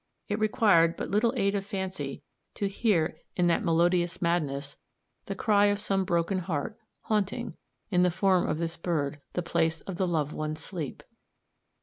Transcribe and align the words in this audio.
It 0.27 0.39
required 0.39 0.97
but 0.97 1.11
little 1.11 1.31
aid 1.37 1.53
of 1.53 1.63
fancy 1.63 2.23
to 2.55 2.67
hear 2.67 3.19
in 3.35 3.45
that 3.45 3.63
"melodious 3.63 4.19
madness" 4.19 4.75
the 5.27 5.35
cry 5.35 5.65
of 5.67 5.79
some 5.79 6.05
broken 6.05 6.39
heart, 6.39 6.75
haunting, 7.01 7.55
in 7.91 8.01
the 8.01 8.09
form 8.09 8.49
of 8.49 8.57
this 8.57 8.77
bird, 8.77 9.21
the 9.33 9.43
place 9.43 9.81
of 9.81 9.97
the 9.97 10.07
loved 10.07 10.33
one's 10.33 10.59
sleep. 10.59 11.03